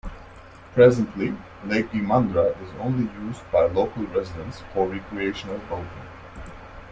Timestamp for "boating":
5.69-6.07